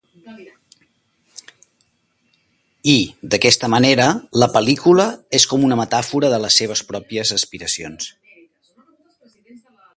[2.93, 2.95] I,
[3.33, 4.07] d'aquesta manera,
[4.45, 5.07] la pel·lícula
[5.41, 8.11] és com una metàfora de les seves pròpies aspiracions.